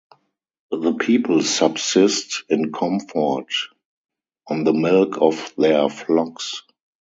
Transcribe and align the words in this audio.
The 0.71 0.93
people 0.93 1.43
subsist 1.43 2.45
in 2.49 2.71
comfort 2.71 3.45
on 4.47 4.63
the 4.63 4.73
milk 4.73 5.19
of 5.21 5.53
their 5.59 5.89
flocks. 5.89 6.63